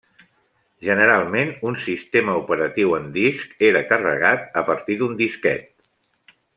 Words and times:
Generalment, 0.85 1.51
un 1.71 1.77
sistema 1.83 2.39
operatiu 2.41 2.97
en 3.01 3.05
disc 3.19 3.55
era 3.71 3.87
carregat 3.93 4.61
a 4.63 4.67
partir 4.73 5.01
d'un 5.03 5.19
disquet. 5.25 5.75